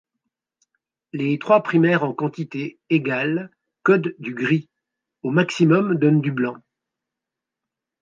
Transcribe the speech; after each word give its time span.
Les 1.13 1.37
trois 1.37 1.61
primaires 1.61 2.03
en 2.03 2.11
quantité 2.11 2.79
égale 2.89 3.51
codent 3.83 4.15
du 4.17 4.33
gris, 4.33 4.67
au 5.21 5.29
maximum 5.29 5.93
donnent 5.95 6.21
du 6.21 6.31
blanc. 6.31 6.57